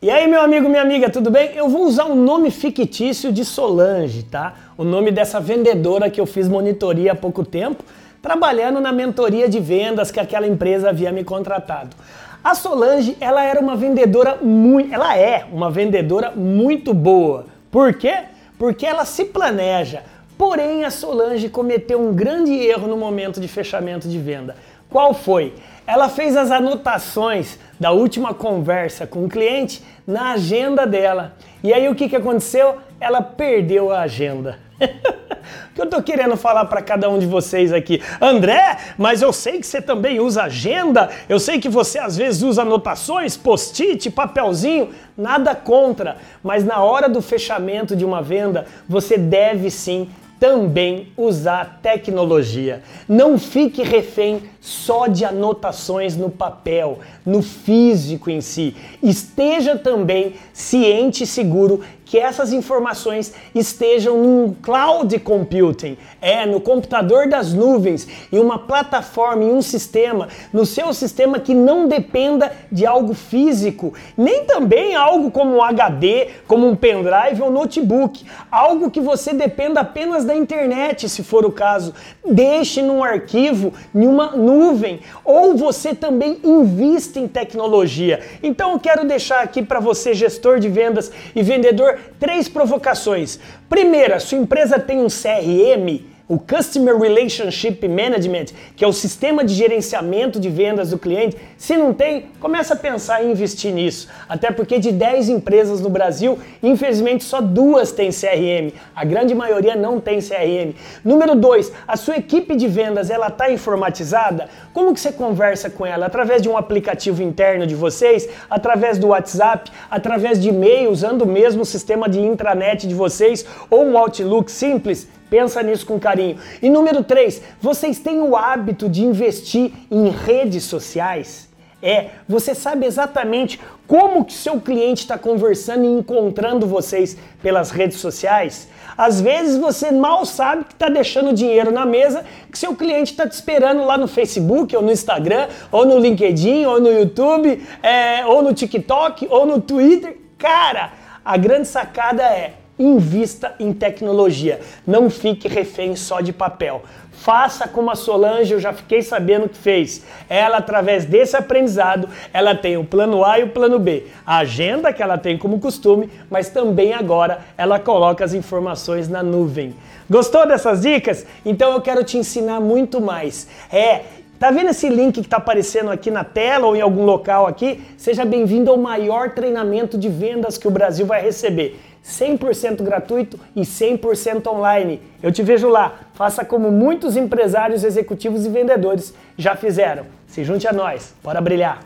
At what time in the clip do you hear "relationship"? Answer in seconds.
96.98-97.88